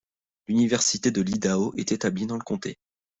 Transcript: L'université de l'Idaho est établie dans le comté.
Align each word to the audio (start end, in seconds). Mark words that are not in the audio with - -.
L'université 0.47 1.11
de 1.11 1.21
l'Idaho 1.21 1.75
est 1.77 1.91
établie 1.91 2.25
dans 2.25 2.39
le 2.39 2.43
comté. 2.43 2.79